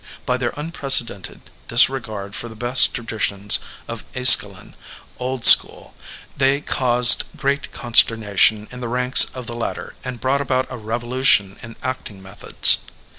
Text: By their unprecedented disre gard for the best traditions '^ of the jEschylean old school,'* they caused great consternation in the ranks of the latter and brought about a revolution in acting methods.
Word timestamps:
By 0.25 0.37
their 0.37 0.51
unprecedented 0.57 1.41
disre 1.69 2.01
gard 2.01 2.33
for 2.33 2.49
the 2.49 2.55
best 2.55 2.91
traditions 2.95 3.59
'^ 3.87 3.87
of 3.87 4.03
the 4.13 4.19
jEschylean 4.21 4.73
old 5.19 5.45
school,'* 5.45 5.93
they 6.35 6.59
caused 6.59 7.25
great 7.37 7.71
consternation 7.71 8.67
in 8.71 8.79
the 8.81 8.87
ranks 8.89 9.25
of 9.35 9.45
the 9.45 9.55
latter 9.55 9.93
and 10.03 10.19
brought 10.19 10.41
about 10.41 10.65
a 10.71 10.75
revolution 10.79 11.59
in 11.61 11.75
acting 11.83 12.19
methods. 12.19 12.79